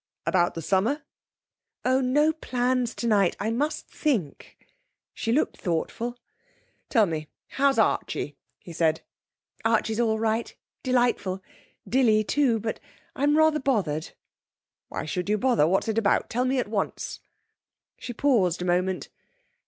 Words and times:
'About 0.25 0.55
the 0.55 0.63
summer?' 0.63 1.03
'Oh, 1.85 2.01
no 2.01 2.33
plans 2.33 2.95
tonight. 2.95 3.37
I 3.39 3.51
must 3.51 3.87
think.' 3.87 4.57
She 5.13 5.31
looked 5.31 5.57
thoughtful. 5.57 6.17
'Tell 6.89 7.05
me, 7.05 7.27
how's 7.49 7.77
Archie?' 7.77 8.35
he 8.57 8.73
said. 8.73 9.01
'Archie's 9.63 9.99
all 9.99 10.17
right 10.17 10.55
delightful. 10.81 11.43
Dilly, 11.87 12.23
too. 12.23 12.59
But 12.59 12.79
I'm 13.15 13.37
rather 13.37 13.59
bothered.' 13.59 14.13
'Why 14.87 15.05
should 15.05 15.29
you 15.29 15.37
bother? 15.37 15.67
What's 15.67 15.87
it 15.87 15.99
about? 15.99 16.31
Tell 16.31 16.45
me 16.45 16.57
at 16.57 16.67
once.' 16.67 17.19
She 17.99 18.11
paused 18.11 18.63
a 18.63 18.65
moment. 18.65 19.07